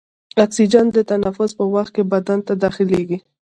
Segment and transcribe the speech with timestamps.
[0.43, 3.17] اکسیجن د تنفس په وخت کې بدن ته داخلیږي.